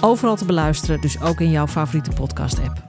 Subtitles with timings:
[0.00, 2.85] Overal te beluisteren, dus ook in jouw favoriete podcast-app.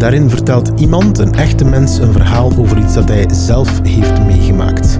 [0.00, 4.98] Daarin vertelt iemand, een echte mens, een verhaal over iets dat hij zelf heeft meegemaakt.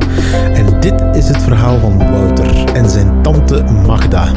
[0.52, 4.32] En dit is het verhaal van Wouter en zijn tante Magda.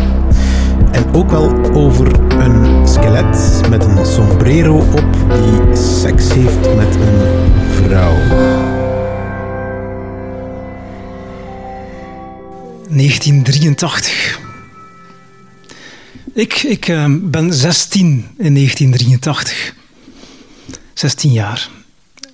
[0.91, 7.51] En ook wel over een skelet met een sombrero op die seks heeft met een
[7.71, 8.15] vrouw.
[12.89, 14.39] 1983.
[16.33, 19.81] Ik, ik eh, ben 16 in 1983.
[20.93, 21.69] 16 jaar.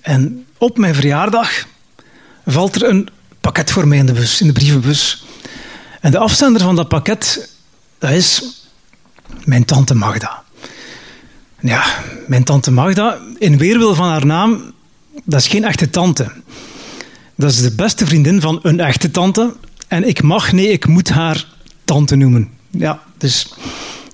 [0.00, 1.66] En op mijn verjaardag
[2.46, 3.08] valt er een
[3.40, 5.24] pakket voor mij in de bus, in de brievenbus.
[6.00, 7.50] En de afzender van dat pakket,
[7.98, 8.42] dat is
[9.44, 10.42] mijn tante Magda.
[11.60, 11.84] Ja,
[12.26, 14.72] mijn tante Magda, in weerwil van haar naam,
[15.24, 16.32] dat is geen echte tante.
[17.34, 19.54] Dat is de beste vriendin van een echte tante.
[19.88, 21.46] En ik mag, nee, ik moet haar
[21.84, 22.50] tante noemen.
[22.70, 23.52] Ja, dus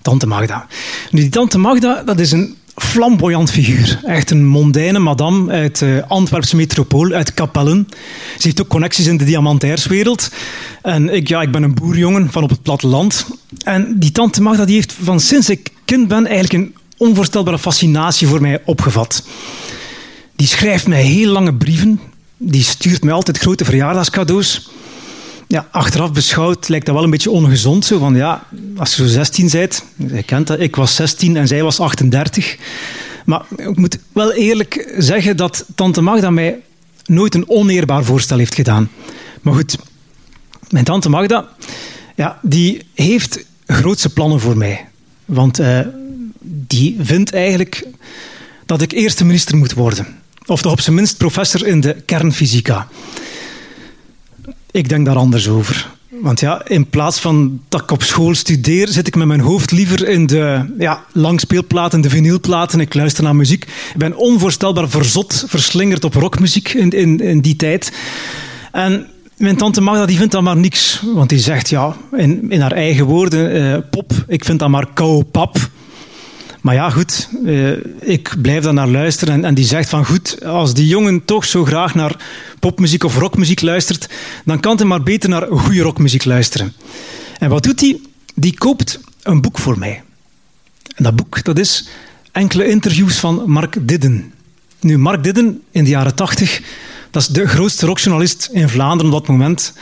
[0.03, 0.66] tante Magda.
[1.10, 4.00] Nu, die tante Magda, dat is een flamboyant figuur.
[4.04, 7.88] Echt een mondaine madame uit de Antwerpse metropool, uit Kapellen.
[8.38, 10.31] Ze heeft ook connecties in de diamantairswereld.
[10.82, 13.26] En ik, ja, ik ben een boerjongen van op het platteland.
[13.64, 18.26] En die tante Magda die heeft van sinds ik kind ben eigenlijk een onvoorstelbare fascinatie
[18.26, 19.22] voor mij opgevat.
[20.37, 22.00] Die schrijft mij heel lange brieven.
[22.37, 24.70] Die stuurt mij altijd grote verjaardagscadeaus
[25.46, 27.84] ja, achteraf beschouwd lijkt dat wel een beetje ongezond.
[27.84, 28.46] Zo van, ja,
[28.76, 32.56] als je zo 16 bent, je kent dat, ik was 16 en zij was 38.
[33.24, 36.60] Maar ik moet wel eerlijk zeggen dat tante Magda mij
[37.04, 38.90] nooit een oneerbaar voorstel heeft gedaan.
[39.42, 39.78] Maar goed,
[40.70, 41.48] mijn tante Magda,
[42.14, 44.88] ja, die heeft grootse plannen voor mij.
[45.24, 45.80] Want uh,
[46.42, 47.86] die vindt eigenlijk
[48.66, 50.06] dat ik eerste minister moet worden.
[50.46, 52.88] Of toch op zijn minst professor in de kernfysica.
[54.71, 55.94] Ik denk daar anders over.
[56.21, 59.71] Want ja, in plaats van dat ik op school studeer, zit ik met mijn hoofd
[59.71, 62.81] liever in de ja, langspeelplaten, de vinylplaten.
[62.81, 63.65] Ik luister naar muziek.
[63.65, 67.93] Ik ben onvoorstelbaar verzot, verslingerd op rockmuziek in, in, in die tijd.
[68.72, 69.06] En
[69.37, 71.03] mijn tante Magda die vindt dat maar niks.
[71.15, 74.93] Want die zegt, ja, in, in haar eigen woorden, eh, pop, ik vind dat maar
[74.94, 75.56] kou pap.
[76.66, 79.34] Maar ja, goed, uh, ik blijf daar naar luisteren.
[79.34, 82.16] En, en, die zegt van goed, als die jongen toch zo graag naar
[82.60, 84.09] popmuziek of rockmuziek luistert,
[84.44, 86.72] dan kan hij maar beter naar goede rockmuziek luisteren.
[87.38, 88.00] En wat doet hij?
[88.34, 90.03] Die koopt een boek voor mij.
[90.94, 91.88] En dat boek, dat is
[92.32, 94.32] enkele interviews van Mark Didden.
[94.81, 96.62] Nu, Mark Didden, in de jaren tachtig,
[97.10, 99.72] dat is de grootste rockjournalist in Vlaanderen op dat moment.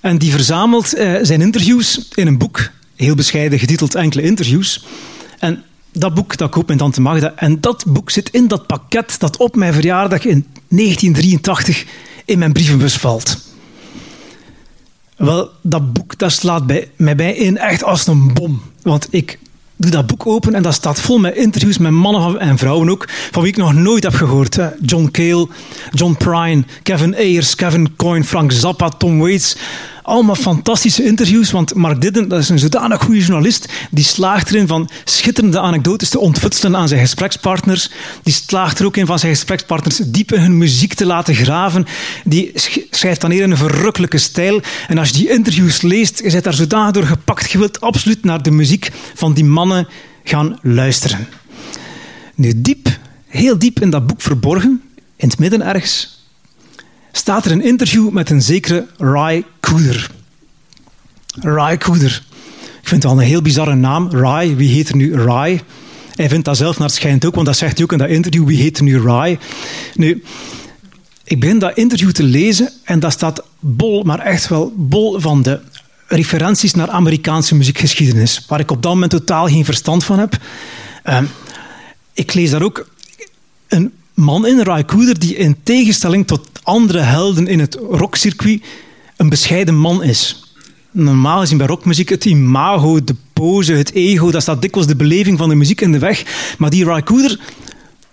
[0.00, 4.84] En die verzamelt uh, zijn interviews in een boek, heel bescheiden getiteld Enkele interviews.
[5.38, 7.32] En dat boek, dat koopt mijn tante Magda.
[7.36, 11.84] En dat boek zit in dat pakket dat op mijn verjaardag in 1983
[12.24, 13.38] in mijn brievenbus valt.
[15.16, 18.62] Wel, dat boek dat slaat bij, mij bij in echt als een bom.
[18.82, 19.38] Want ik
[19.76, 23.08] doe dat boek open en dat staat vol met interviews met mannen en vrouwen ook,
[23.30, 24.58] van wie ik nog nooit heb gehoord.
[24.82, 25.48] John Cale,
[25.90, 29.56] John Prine, Kevin Ayers, Kevin Coyne, Frank Zappa, Tom Waits.
[30.10, 33.68] Allemaal fantastische interviews, want Mark Didden dat is een zodanig goede journalist.
[33.90, 37.90] Die slaagt erin van schitterende anekdotes te ontfutselen aan zijn gesprekspartners.
[38.22, 41.86] Die slaagt er ook in van zijn gesprekspartners diep in hun muziek te laten graven.
[42.24, 42.52] Die
[42.90, 44.60] schrijft dan hier in een verrukkelijke stijl.
[44.88, 47.50] En als je die interviews leest, je bent daar zodanig door gepakt.
[47.50, 49.88] Je wilt absoluut naar de muziek van die mannen
[50.24, 51.28] gaan luisteren.
[52.34, 52.88] Nu, diep,
[53.26, 54.82] heel diep in dat boek verborgen,
[55.16, 56.24] in het midden ergens,
[57.12, 59.44] staat er een interview met een zekere Ry
[61.40, 62.22] Ry Cooder.
[62.80, 64.08] Ik vind het al een heel bizarre naam.
[64.10, 65.60] Ry, wie heet er nu Ry?
[66.14, 68.46] Hij vindt dat zelf naar schijnt ook, want dat zegt hij ook in dat interview,
[68.46, 69.38] wie heet nu Rai?
[69.94, 70.22] Nu,
[71.24, 75.42] ik begin dat interview te lezen en dat staat bol, maar echt wel bol van
[75.42, 75.60] de
[76.06, 80.38] referenties naar Amerikaanse muziekgeschiedenis, waar ik op dat moment totaal geen verstand van heb.
[81.02, 81.24] Ehm,
[82.12, 82.88] ik lees daar ook
[83.68, 88.62] een man in, Ray Cooder, die in tegenstelling tot andere helden in het rockcircuit
[89.20, 90.42] een bescheiden man is.
[90.90, 95.38] Normaal gezien bij rockmuziek het imago, de pose, het ego, dat staat dikwijls de beleving
[95.38, 96.24] van de muziek in de weg.
[96.58, 97.40] Maar die Ray Cooder,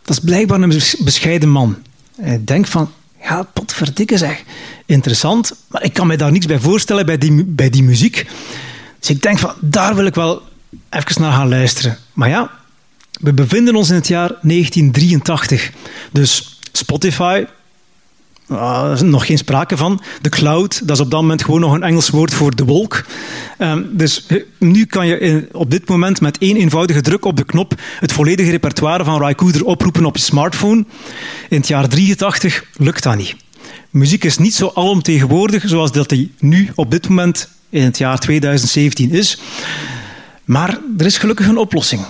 [0.02, 1.78] dat is blijkbaar een bescheiden man.
[2.22, 4.44] Ik denk van, ja, potverdikke zeg.
[4.86, 8.26] Interessant, maar ik kan me daar niks bij voorstellen bij die, bij die muziek.
[9.00, 10.42] Dus ik denk van, daar wil ik wel
[10.90, 11.98] even naar gaan luisteren.
[12.14, 12.52] Maar ja,
[13.20, 15.72] we bevinden ons in het jaar 1983.
[16.12, 17.46] Dus Spotify,
[18.52, 20.02] uh, is nog geen sprake van.
[20.22, 23.06] De cloud, dat is op dat moment gewoon nog een Engels woord voor de wolk.
[23.60, 24.26] Um, dus
[24.58, 28.12] nu kan je in, op dit moment met één eenvoudige druk op de knop het
[28.12, 30.86] volledige repertoire van Raikouder oproepen op je smartphone.
[31.50, 33.36] In het jaar 83 lukt dat niet.
[33.90, 38.20] Muziek is niet zo alomtegenwoordig zoals dat die nu op dit moment in het jaar
[38.20, 39.40] 2017 is.
[40.46, 42.02] Maar er is gelukkig een oplossing.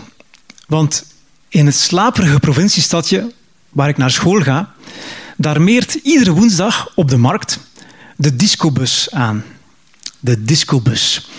[0.67, 1.05] Want
[1.49, 3.31] in het slaperige provinciestadje
[3.69, 4.73] waar ik naar school ga,
[5.37, 7.59] daar meert iedere woensdag op de markt
[8.15, 9.43] de discobus aan.
[10.19, 11.29] De discobus.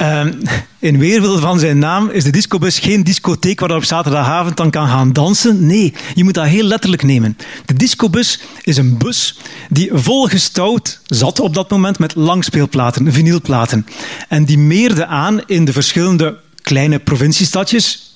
[0.00, 0.42] Um,
[0.78, 4.70] in weerwil van zijn naam is de discobus geen discotheek waar je op zaterdagavond dan
[4.70, 5.66] kan gaan dansen.
[5.66, 7.36] Nee, je moet dat heel letterlijk nemen.
[7.64, 9.38] De discobus is een bus
[9.68, 13.86] die volgestouwd zat op dat moment met langspeelplaten, vinylplaten.
[14.28, 18.15] En die meerde aan in de verschillende kleine provinciestadjes,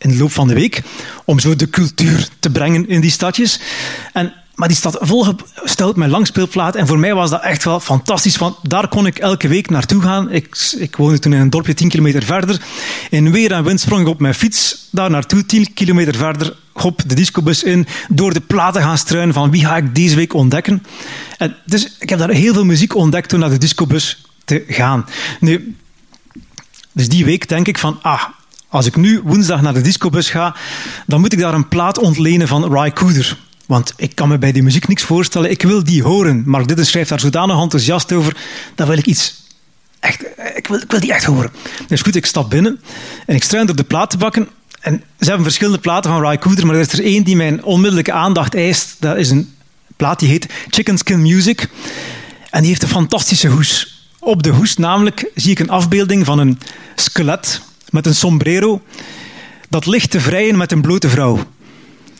[0.00, 0.82] in de loop van de week,
[1.24, 3.60] om zo de cultuur te brengen in die stadjes.
[4.12, 6.74] En, maar die stad volgesteld met langspeelplaat.
[6.74, 10.02] En voor mij was dat echt wel fantastisch, want daar kon ik elke week naartoe
[10.02, 10.30] gaan.
[10.30, 12.60] Ik, ik woonde toen in een dorpje 10 kilometer verder.
[13.10, 16.56] In weer en wind sprong ik op mijn fiets daar naartoe, 10 kilometer verder.
[16.72, 20.34] Hop, de discobus in, door de platen gaan struinen van wie ga ik deze week
[20.34, 20.82] ontdekken.
[21.38, 25.06] En dus ik heb daar heel veel muziek ontdekt door naar de discobus te gaan.
[25.40, 25.76] Nu,
[26.92, 28.22] dus die week denk ik van, ah,
[28.70, 30.56] als ik nu woensdag naar de discobus ga,
[31.06, 33.38] dan moet ik daar een plaat ontlenen van Ry Cooder.
[33.66, 35.50] Want ik kan me bij die muziek niks voorstellen.
[35.50, 36.42] Ik wil die horen.
[36.46, 38.36] Mark Didden schrijft daar zodanig enthousiast over.
[38.74, 39.42] Dan wil ik iets
[40.00, 40.24] echt...
[40.54, 41.50] Ik wil, ik wil die echt horen.
[41.86, 42.80] Dus goed, ik stap binnen
[43.26, 44.48] en ik struin door de platenbakken.
[44.80, 47.64] En ze hebben verschillende platen van Ry Cooder, maar er is er één die mijn
[47.64, 48.96] onmiddellijke aandacht eist.
[48.98, 49.54] Dat is een
[49.96, 51.68] plaat die heet Chicken Skin Music.
[52.50, 54.04] En die heeft een fantastische hoes.
[54.18, 56.58] Op de hoes namelijk zie ik een afbeelding van een
[56.94, 58.82] skelet met een sombrero
[59.70, 61.38] dat ligt te vrijen met een blote vrouw.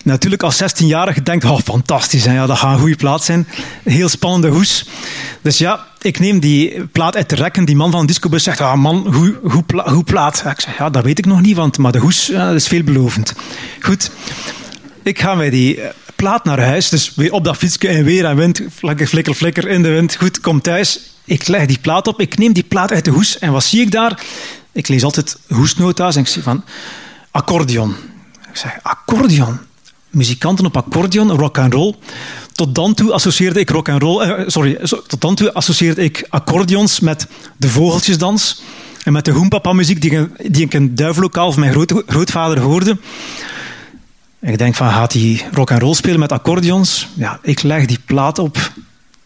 [0.04, 2.34] Natuurlijk, als 16-jarige denkt, oh, fantastisch, hè?
[2.34, 3.46] Ja, dat gaat een goede plaat zijn.
[3.84, 4.86] Heel spannende hoes.
[5.42, 7.64] Dus ja, ik neem die plaat uit de rekken.
[7.64, 10.44] Die man van de discobus zegt, ah man, hoe, hoe, hoe plaat?
[10.46, 13.34] Ik zeg, ja, dat weet ik nog niet, want, maar de hoes ja, is veelbelovend.
[13.80, 14.10] Goed,
[15.02, 16.88] ik ga met die eh, plaat naar huis.
[16.88, 18.62] Dus weer op dat fietsje en weer en wind.
[18.74, 20.16] Flikker, flikker, flikker in de wind.
[20.16, 21.00] Goed, kom thuis.
[21.24, 22.20] Ik leg die plaat op.
[22.20, 23.38] Ik neem die plaat uit de hoes.
[23.38, 24.22] En wat zie ik daar?
[24.72, 26.64] Ik lees altijd hoesnota's en ik zie van
[27.30, 27.94] accordeon.
[28.50, 29.58] Ik zeg, accordeon?
[30.10, 31.94] Muzikanten op accordeon, rock and roll.
[32.52, 36.26] Tot dan toe associeerde ik rock and roll, eh, sorry, tot dan toe associeerde ik
[36.28, 37.26] accordeons met
[37.56, 38.62] de vogeltjesdans
[39.04, 42.98] en met de hoempapa-muziek die, die ik in duivelokaal van mijn groot, grootvader hoorde.
[44.40, 47.08] ik denk van, gaat hij rock and roll spelen met accordeons?
[47.14, 48.72] Ja, ik leg die plaat op.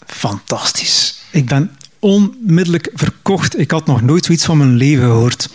[0.07, 1.23] Fantastisch.
[1.31, 1.71] Ik ben
[2.05, 3.59] onmiddellijk verkocht.
[3.59, 5.49] Ik had nog nooit zoiets van mijn leven gehoord.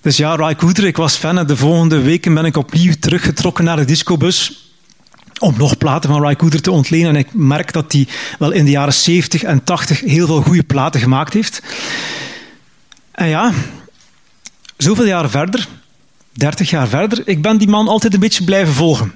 [0.00, 1.46] Dus ja, Ray Cooder, ik was fan.
[1.46, 4.70] De volgende weken ben ik opnieuw teruggetrokken naar de discobus
[5.38, 7.08] om nog platen van Ray Cooder te ontlenen.
[7.08, 10.62] En ik merk dat hij wel in de jaren 70 en 80 heel veel goede
[10.62, 11.62] platen gemaakt heeft.
[13.10, 13.52] En ja,
[14.76, 15.68] zoveel jaar verder,
[16.32, 19.12] 30 jaar verder, ik ben die man altijd een beetje blijven volgen.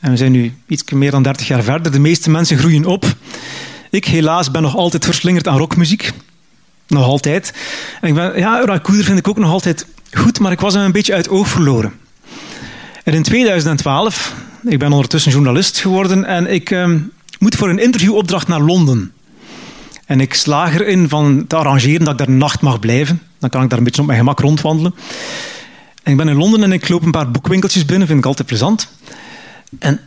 [0.00, 1.92] En we zijn nu iets meer dan 30 jaar verder.
[1.92, 3.04] De meeste mensen groeien op.
[3.92, 6.12] Ik helaas ben nog altijd verslingerd aan rockmuziek.
[6.86, 7.52] Nog altijd.
[8.00, 10.82] En ik ben, ja, Rakuder vind ik ook nog altijd goed, maar ik was hem
[10.82, 11.92] een beetje uit oog verloren.
[13.04, 14.34] En in 2012,
[14.64, 16.98] ik ben ondertussen journalist geworden en ik ehm,
[17.38, 19.12] moet voor een interviewopdracht naar Londen.
[20.06, 23.22] En ik slaag erin van te arrangeren dat ik daar een nacht mag blijven.
[23.38, 24.94] Dan kan ik daar een beetje op mijn gemak rondwandelen.
[26.02, 28.48] En ik ben in Londen en ik loop een paar boekwinkeltjes binnen, vind ik altijd
[28.48, 28.88] plezant.
[29.78, 30.00] En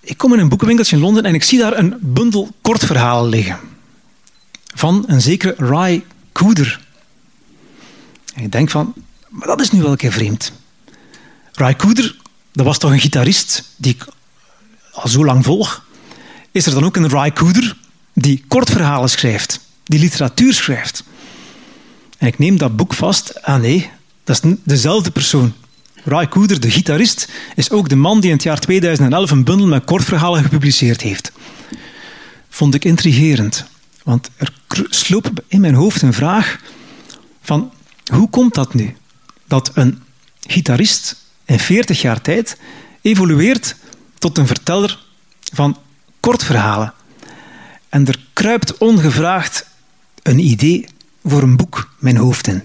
[0.00, 3.58] ik kom in een boekenwinkeltje in Londen en ik zie daar een bundel kortverhalen liggen.
[4.74, 6.80] Van een zekere Ry Cooder.
[8.34, 8.94] En ik denk van,
[9.28, 10.52] maar dat is nu wel een keer vreemd.
[11.52, 12.16] Ry Cooder,
[12.52, 14.06] dat was toch een gitarist die ik
[14.92, 15.86] al zo lang volg.
[16.52, 17.76] Is er dan ook een Ry Cooder
[18.12, 21.04] die kortverhalen schrijft, die literatuur schrijft?
[22.18, 23.42] En ik neem dat boek vast.
[23.42, 23.90] Ah nee,
[24.24, 25.52] dat is dezelfde persoon.
[26.08, 29.66] Ray Cooder, de gitarist, is ook de man die in het jaar 2011 een bundel
[29.66, 31.32] met kortverhalen gepubliceerd heeft.
[32.48, 33.64] Vond ik intrigerend,
[34.02, 34.52] want er
[34.88, 36.60] sloop in mijn hoofd een vraag
[37.42, 37.72] van
[38.12, 38.96] hoe komt dat nu?
[39.46, 40.02] Dat een
[40.46, 42.58] gitarist in 40 jaar tijd
[43.02, 43.76] evolueert
[44.18, 44.98] tot een verteller
[45.52, 45.78] van
[46.20, 46.94] kortverhalen.
[47.88, 49.66] En er kruipt ongevraagd
[50.22, 50.86] een idee
[51.24, 52.62] voor een boek mijn hoofd in.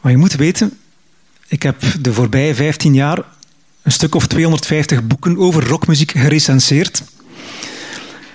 [0.00, 0.78] Maar je moet weten,
[1.48, 3.18] ik heb de voorbije 15 jaar
[3.82, 7.02] een stuk of 250 boeken over rockmuziek gerecenseerd.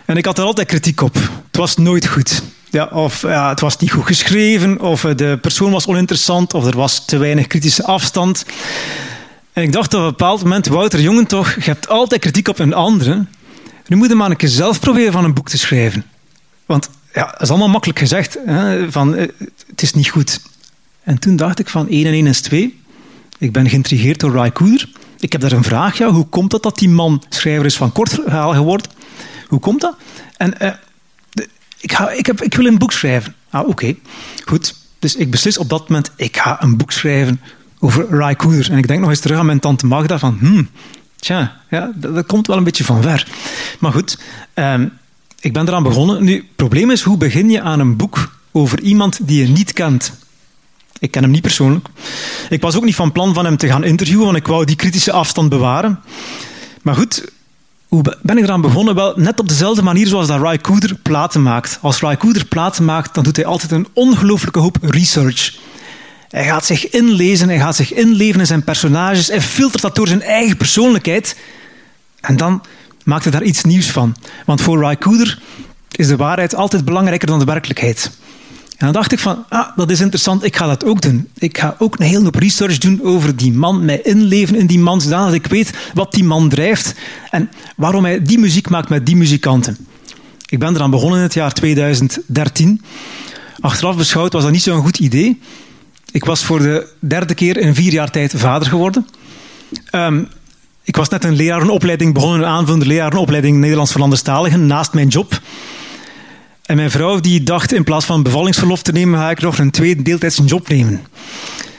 [0.06, 1.14] En ik had er altijd kritiek op.
[1.16, 2.44] Het was nooit goed.
[2.70, 6.76] Ja, of ja, het was niet goed geschreven, of de persoon was oninteressant, of er
[6.76, 8.46] was te weinig kritische afstand.
[9.54, 12.60] En ik dacht op een bepaald moment, Wouter Jongen toch, je hebt altijd kritiek op
[12.60, 13.26] een andere.
[13.88, 16.06] Nu moet je maar een keer zelf proberen van een boek te schrijven.
[16.66, 18.38] Want ja, dat is allemaal makkelijk gezegd.
[18.46, 19.28] Hè, van, eh,
[19.68, 20.42] het is niet goed.
[21.04, 22.81] En toen dacht ik van 1 en 1 is 2.
[23.42, 24.90] Ik ben geïntrigeerd door Ray Cooder.
[25.20, 25.98] Ik heb daar een vraag.
[25.98, 28.92] Ja, hoe komt het dat die man schrijver is van kortverhaal geworden?
[29.48, 29.96] Hoe komt dat?
[30.38, 30.72] En uh,
[31.80, 33.36] ik, ga, ik, heb, ik wil een boek schrijven.
[33.50, 33.96] Ah, oké.
[34.46, 34.76] Goed.
[35.00, 37.42] Dus ik beslis op dat moment, ik ga een boek schrijven
[37.80, 38.72] over Ray Cooder.
[38.72, 40.70] En ik denk nog eens terug aan mijn tante Magda van, hmm,
[41.16, 43.28] tja, ja, dat, komt wel een beetje van ver.
[43.80, 44.18] Maar goed,
[44.54, 44.92] um,
[45.40, 46.24] ik ben eraan begonnen.
[46.24, 49.74] Nu, het probleem is, hoe begin je aan een boek over iemand die je niet
[49.74, 50.20] kent?
[51.02, 51.88] Ik ken hem niet persoonlijk.
[52.50, 54.76] Ik was ook niet van plan van hem te gaan interviewen, want ik wou die
[54.76, 56.00] kritische afstand bewaren.
[56.82, 57.32] Maar goed,
[57.88, 58.96] hoe ben ik eraan begonnen?
[58.96, 61.80] Wel, net op dezelfde manier zoals dat Ry Cooder platen maakt.
[61.82, 65.56] Als Ry Cooder platen maakt, dan doet hij altijd een ongelooflijke hoop research.
[66.30, 70.08] Hij gaat zich inlezen, hij gaat zich inleven in zijn personages, hij filtert dat door
[70.08, 71.38] zijn eigen persoonlijkheid.
[72.20, 72.64] En dan
[73.04, 74.16] maakt hij daar iets nieuws van.
[74.46, 75.40] Want voor Ry Cooder
[75.92, 78.12] is de waarheid altijd belangrijker dan de werkelijkheid.
[78.82, 81.28] En dan dacht ik van, ah, dat is interessant, ik ga dat ook doen.
[81.38, 84.80] Ik ga ook een hele hoop research doen over die man, mij inleven in die
[84.80, 86.96] man, zodat ik weet wat die man drijft
[87.30, 89.78] en waarom hij die muziek maakt met die muzikanten.
[90.46, 92.82] Ik ben eraan begonnen in het jaar 2013.
[93.60, 95.40] Achteraf beschouwd was dat niet zo'n goed idee.
[96.12, 99.08] Ik was voor de derde keer in vier jaar tijd vader geworden.
[99.92, 100.28] Um,
[100.84, 105.42] ik was net een lerarenopleiding begonnen, een aanvullende lerarenopleiding Nederlands voor Anderstaligen, naast mijn job.
[106.72, 109.72] En mijn vrouw die dacht, in plaats van bevallingsverlof te nemen, ga ik nog een
[109.72, 111.02] tweede deeltijdse job nemen.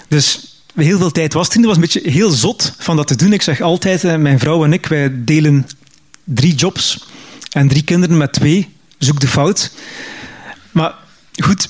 [0.08, 3.16] Dus heel veel tijd was het Dat was een beetje heel zot van dat te
[3.16, 3.32] doen.
[3.32, 5.66] Ik zeg altijd, eh, mijn vrouw en ik, wij delen
[6.24, 7.06] drie jobs
[7.50, 8.68] en drie kinderen met twee.
[8.98, 9.72] Zoek de fout.
[10.72, 10.94] Maar
[11.36, 11.68] goed,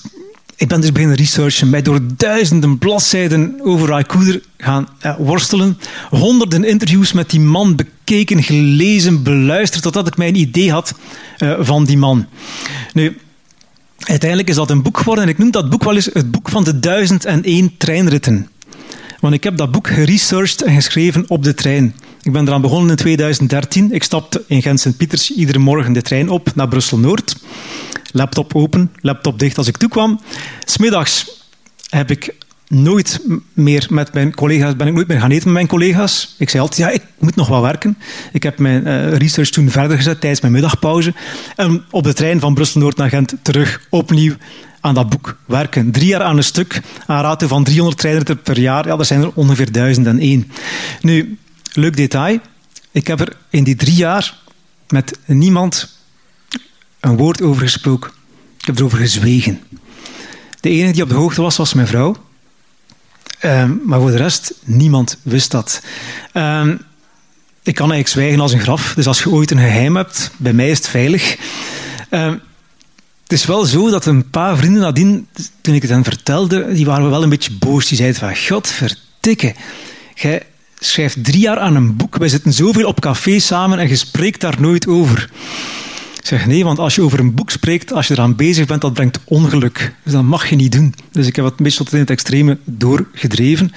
[0.56, 4.88] ik ben dus beginnen researchen, mij door duizenden bladzijden over Ray Cooder gaan
[5.18, 5.78] worstelen.
[6.10, 10.94] Honderden interviews met die man bekeken, gelezen, beluisterd, totdat ik mijn idee had
[11.38, 12.26] uh, van die man.
[12.92, 13.18] Nu,
[13.98, 16.48] uiteindelijk is dat een boek geworden en ik noem dat boek wel eens het boek
[16.48, 18.48] van de duizend en één treinritten.
[19.20, 21.94] Want ik heb dat boek geresearched en geschreven op de trein.
[22.22, 23.92] Ik ben eraan begonnen in 2013.
[23.92, 27.36] Ik stapte in Gent-Sint-Pieters iedere morgen de trein op naar Brussel-Noord
[28.12, 30.20] laptop open, laptop dicht als ik toekwam.
[30.64, 31.40] Smiddags
[31.88, 32.34] heb ik
[32.72, 33.20] nooit
[33.52, 36.34] meer met mijn collega's, ben ik nooit meer gaan eten met mijn collega's.
[36.38, 37.98] Ik zei altijd, ja, ik moet nog wat werken.
[38.32, 41.14] Ik heb mijn uh, research toen verder gezet tijdens mijn middagpauze.
[41.56, 44.34] En op de trein van Brussel-Noord naar Gent terug opnieuw
[44.80, 45.90] aan dat boek werken.
[45.90, 48.86] Drie jaar aan een stuk, aan ratio van 300 treinen per jaar.
[48.86, 50.50] Ja, dat zijn er ongeveer 1001.
[51.00, 51.38] Nu,
[51.72, 52.38] leuk detail.
[52.90, 54.36] Ik heb er in die drie jaar
[54.88, 55.98] met niemand
[57.00, 58.10] een woord over gesproken.
[58.58, 59.60] Ik heb erover gezwegen.
[60.60, 62.16] De enige die op de hoogte was, was mijn vrouw.
[63.44, 65.82] Um, maar voor de rest, niemand wist dat.
[66.34, 66.70] Um,
[67.62, 68.94] ik kan eigenlijk zwijgen als een graf.
[68.94, 71.36] Dus als je ooit een geheim hebt, bij mij is het veilig.
[72.10, 72.40] Um,
[73.22, 75.28] het is wel zo dat een paar vrienden nadien,
[75.60, 77.86] toen ik het hen vertelde, die waren wel een beetje boos.
[77.86, 79.54] Die zeiden van, godverdikke,
[80.14, 80.42] jij
[80.78, 82.16] schrijft drie jaar aan een boek.
[82.16, 85.30] Wij zitten zoveel op café samen en je spreekt daar nooit over.
[86.22, 88.80] Ik zeg nee, want als je over een boek spreekt, als je eraan bezig bent,
[88.80, 89.94] dat brengt ongeluk.
[90.02, 90.94] Dus dat mag je niet doen.
[91.10, 93.72] Dus ik heb het beetje tot in het extreme doorgedreven.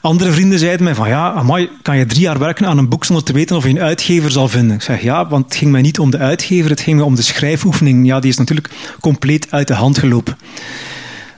[0.00, 3.04] Andere vrienden zeiden mij van ja, amai, kan je drie jaar werken aan een boek
[3.04, 4.76] zonder te weten of je een uitgever zal vinden?
[4.76, 7.14] Ik zeg ja, want het ging mij niet om de uitgever, het ging mij om
[7.14, 8.06] de schrijfoefening.
[8.06, 10.38] Ja, die is natuurlijk compleet uit de hand gelopen.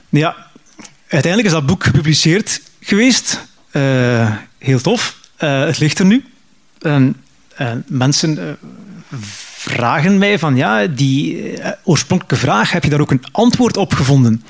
[0.09, 0.35] Ja,
[1.07, 3.47] uiteindelijk is dat boek gepubliceerd geweest.
[3.71, 5.17] Uh, heel tof.
[5.39, 6.23] Uh, het ligt er nu.
[6.81, 7.07] Uh,
[7.87, 8.57] mensen
[9.57, 13.93] vragen mij van ja, die eh, oorspronkelijke vraag, heb je daar ook een antwoord op
[13.93, 14.43] gevonden?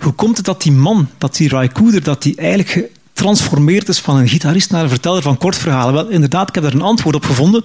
[0.00, 3.98] Hoe komt het dat die man, dat die Ray Cooder, dat die eigenlijk getransformeerd is
[3.98, 5.94] van een gitarist naar een verteller van kortverhalen?
[5.94, 7.64] Wel, inderdaad, ik heb daar een antwoord op gevonden.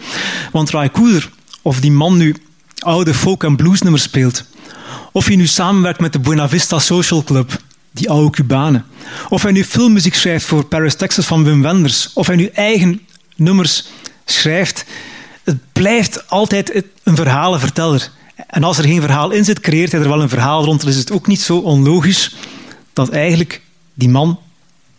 [0.51, 1.29] Want Ray Cooder,
[1.61, 2.35] of die man nu
[2.79, 4.45] oude folk- en bluesnummers speelt,
[5.11, 7.61] of hij nu samenwerkt met de Buena Vista Social Club,
[7.91, 8.85] die oude Cubanen.
[9.29, 12.11] Of hij nu filmmuziek schrijft voor Paris, Texas van Wim Wenders.
[12.13, 13.01] Of hij nu eigen
[13.35, 13.85] nummers
[14.25, 14.85] schrijft.
[15.51, 18.12] Het blijft altijd een verhalenverteller.
[18.48, 20.81] En als er geen verhaal in zit, creëert hij er wel een verhaal rond.
[20.81, 22.36] Dan is het ook niet zo onlogisch
[22.93, 23.62] dat eigenlijk
[23.93, 24.39] die man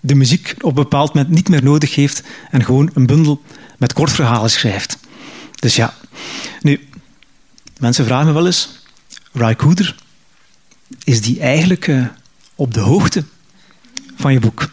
[0.01, 3.43] de muziek op een bepaald moment niet meer nodig heeft en gewoon een bundel
[3.79, 4.99] met kortverhalen schrijft.
[5.55, 5.95] Dus ja,
[6.61, 6.89] nu,
[7.79, 8.69] mensen vragen me wel eens,
[9.33, 9.95] Ray Cooder,
[11.05, 12.07] is die eigenlijk uh,
[12.55, 13.25] op de hoogte
[14.17, 14.71] van je boek?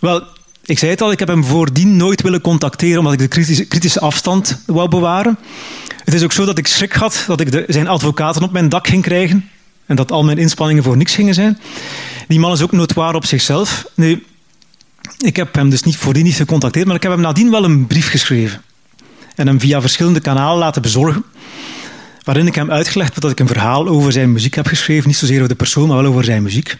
[0.00, 0.26] Wel,
[0.68, 3.64] ik zei het al, ik heb hem voordien nooit willen contacteren omdat ik de kritische,
[3.64, 5.38] kritische afstand wou bewaren.
[6.04, 8.86] Het is ook zo dat ik schrik had dat ik zijn advocaten op mijn dak
[8.86, 9.48] ging krijgen
[9.86, 11.58] en dat al mijn inspanningen voor niks gingen zijn.
[12.26, 13.86] Die man is ook noodwaar op zichzelf.
[13.94, 14.24] Nu,
[15.18, 17.86] ik heb hem dus niet voordien niet gecontacteerd, maar ik heb hem nadien wel een
[17.86, 18.62] brief geschreven.
[19.34, 21.24] En hem via verschillende kanalen laten bezorgen.
[22.22, 25.08] Waarin ik hem uitgelegd heb dat ik een verhaal over zijn muziek heb geschreven.
[25.08, 26.76] Niet zozeer over de persoon, maar wel over zijn muziek.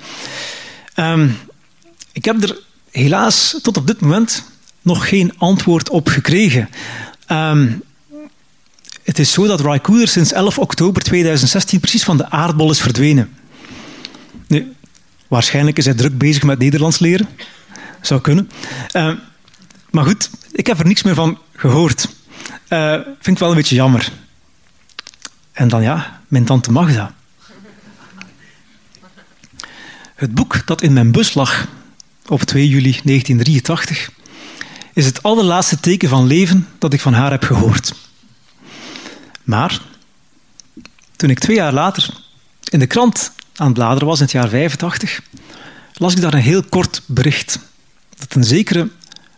[0.97, 1.37] Um,
[2.13, 2.67] ik heb er
[2.99, 4.45] helaas tot op dit moment
[4.83, 6.69] nog geen antwoord op gekregen.
[7.29, 7.83] Um,
[9.05, 12.81] het is zo dat Ray Cooder sinds 11 oktober 2016 precies van de aardbol is
[12.81, 13.37] verdwenen.
[14.47, 14.73] Nu,
[15.29, 17.29] waarschijnlijk is hij druk bezig met Nederlands leren.
[18.01, 18.51] Zou kunnen.
[18.93, 19.15] Uh,
[19.91, 22.09] maar goed, ik heb er niks meer van gehoord.
[22.69, 24.13] Uh, vind ik wel een beetje jammer.
[25.53, 27.15] En dan ja, mijn tante Magda.
[30.15, 31.69] Het boek dat in mijn bus lag
[32.29, 34.11] op 2 juli 1983
[34.93, 37.95] is het allerlaatste teken van leven dat ik van haar heb gehoord.
[39.45, 39.81] Maar
[41.17, 42.11] toen ik twee jaar later
[42.65, 45.23] in de krant aan het bladeren was, in het jaar 85,
[45.95, 47.59] las ik daar een heel kort bericht.
[48.17, 48.89] Dat een zekere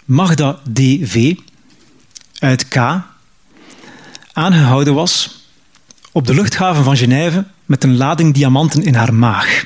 [0.05, 1.35] Magda D.V.
[2.39, 2.77] uit K.
[4.33, 5.45] aangehouden was
[6.13, 9.65] op de luchthaven van Genève met een lading diamanten in haar maag.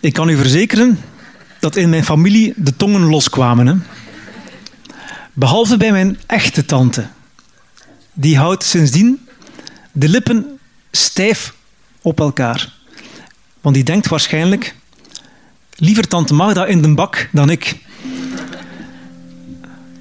[0.00, 0.98] Ik kan u verzekeren
[1.60, 3.86] dat in mijn familie de tongen loskwamen.
[5.32, 7.06] Behalve bij mijn echte tante.
[8.12, 9.28] Die houdt sindsdien
[9.92, 10.58] de lippen
[10.90, 11.54] stijf
[12.02, 12.72] op elkaar.
[13.60, 14.74] Want die denkt waarschijnlijk:
[15.76, 17.76] liever tante Magda in de bak dan ik.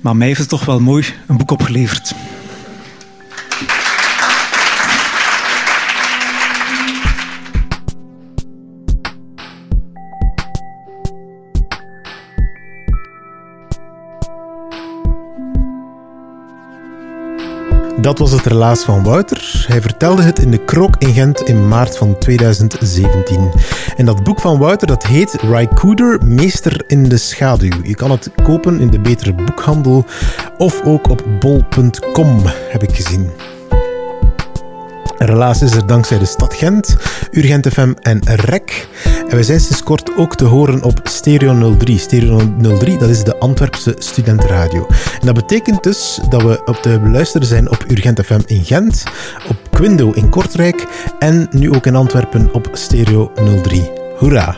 [0.02, 2.14] Maar mij heeft het toch wel mooi een boek opgeleverd.
[18.02, 19.66] Dat was het relaas van Wouter.
[19.68, 23.52] Hij vertelde het in de Krok in Gent in maart van 2017.
[23.98, 27.84] En dat boek van Wouter dat heet Raikouder, Meester in de Schaduw.
[27.84, 30.06] Je kan het kopen in de betere boekhandel
[30.58, 33.30] of ook op bol.com, heb ik gezien.
[35.18, 36.96] Relaas is er dankzij de stad Gent,
[37.32, 38.88] Urgent FM en REC.
[39.30, 41.98] En we zijn sinds kort ook te horen op Stereo 03.
[41.98, 42.42] Stereo
[42.78, 44.88] 03, dat is de Antwerpse studentenradio.
[45.20, 49.04] Dat betekent dus dat we op te beluisteren zijn op Urgent FM in Gent,
[49.50, 50.88] op Quindo in Kortrijk
[51.20, 53.32] en nu ook in Antwerpen op Stereo
[53.64, 53.92] 03.
[54.18, 54.58] Hoera!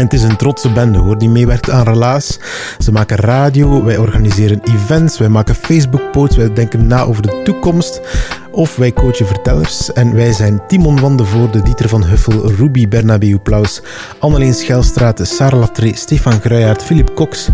[0.00, 2.38] En het is een trotse bende hoor, die meewerkt aan Relaas.
[2.78, 8.00] Ze maken radio, wij organiseren events, wij maken Facebook-posts, wij denken na over de toekomst.
[8.52, 9.92] Of wij coachen vertellers.
[9.92, 13.82] En wij zijn Timon van de Voorde, Dieter van Huffel, Ruby Bernabeu Plaus,
[14.18, 17.48] Anneleen Schelstraat, Sarah Latré, Stefan Gruijaert, Philip Cox,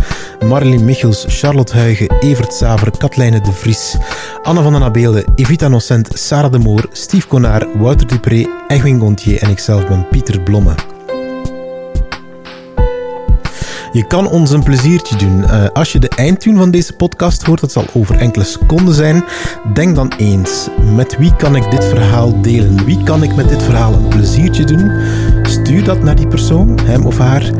[0.45, 3.97] Marlene Michels, Charlotte Huigen, Evert Saver, Katlijne de Vries,
[4.43, 9.43] Anne van den Abeelde, Evita Nocent, Sarah de Moor, Steve Konaar, Wouter Dupré, Egwin Gontier
[9.43, 10.96] en ikzelf ben Pieter Blomme.
[13.97, 15.39] Je kan ons een pleziertje doen.
[15.39, 19.25] Uh, als je de eindtune van deze podcast hoort, dat zal over enkele seconden zijn.
[19.75, 22.85] Denk dan eens, met wie kan ik dit verhaal delen?
[22.85, 24.91] Wie kan ik met dit verhaal een pleziertje doen?
[25.43, 27.51] Stuur dat naar die persoon, hem of haar.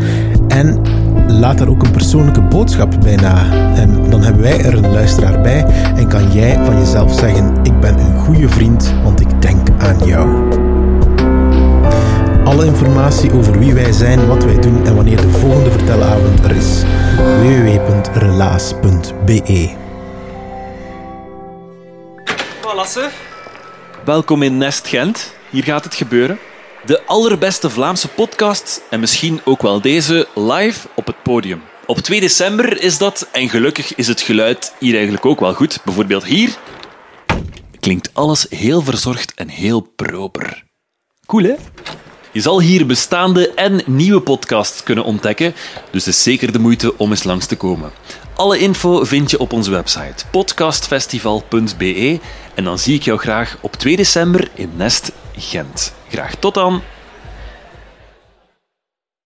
[0.49, 0.81] En
[1.29, 3.53] laat daar ook een persoonlijke boodschap bij na.
[3.75, 7.81] En dan hebben wij er een luisteraar bij en kan jij van jezelf zeggen: Ik
[7.81, 10.29] ben een goede vriend, want ik denk aan jou.
[12.47, 16.57] Alle informatie over wie wij zijn, wat wij doen en wanneer de volgende vertelavond er
[16.57, 16.83] is.
[17.41, 19.75] www.relaas.be
[22.61, 22.85] Voilà,
[24.05, 25.35] Welkom in Nest Gent.
[25.51, 26.39] Hier gaat het gebeuren.
[26.85, 31.63] De allerbeste Vlaamse podcast en misschien ook wel deze live op het podium.
[31.87, 35.81] Op 2 december is dat en gelukkig is het geluid hier eigenlijk ook wel goed.
[35.85, 36.57] Bijvoorbeeld hier
[37.81, 40.65] klinkt alles heel verzorgd en heel proper.
[41.27, 41.55] Cool, hè?
[42.37, 45.55] Je zal hier bestaande en nieuwe podcasts kunnen ontdekken,
[45.91, 47.91] dus het is zeker de moeite om eens langs te komen.
[48.35, 52.21] Alle info vind je op onze website podcastfestival.be
[52.55, 55.93] en dan zie ik jou graag op 2 december in Nest Gent.
[56.09, 56.83] Graag tot dan.